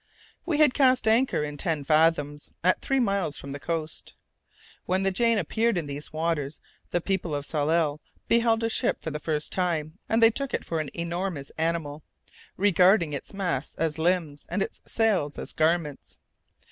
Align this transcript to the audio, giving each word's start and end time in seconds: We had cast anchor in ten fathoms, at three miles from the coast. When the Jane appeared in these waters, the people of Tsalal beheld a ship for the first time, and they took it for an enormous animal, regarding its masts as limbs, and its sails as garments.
We 0.47 0.57
had 0.57 0.73
cast 0.73 1.07
anchor 1.07 1.43
in 1.43 1.57
ten 1.57 1.83
fathoms, 1.83 2.53
at 2.63 2.81
three 2.81 2.99
miles 2.99 3.37
from 3.37 3.51
the 3.51 3.59
coast. 3.59 4.15
When 4.87 5.03
the 5.03 5.11
Jane 5.11 5.37
appeared 5.37 5.77
in 5.77 5.85
these 5.85 6.11
waters, 6.11 6.59
the 6.89 7.01
people 7.01 7.35
of 7.35 7.45
Tsalal 7.45 8.01
beheld 8.27 8.63
a 8.63 8.67
ship 8.69 8.99
for 9.03 9.11
the 9.11 9.19
first 9.19 9.51
time, 9.51 9.99
and 10.09 10.19
they 10.23 10.31
took 10.31 10.55
it 10.55 10.65
for 10.65 10.79
an 10.79 10.89
enormous 10.95 11.51
animal, 11.55 12.01
regarding 12.57 13.13
its 13.13 13.31
masts 13.31 13.75
as 13.75 13.99
limbs, 13.99 14.47
and 14.49 14.63
its 14.63 14.81
sails 14.87 15.37
as 15.37 15.53
garments. 15.53 16.17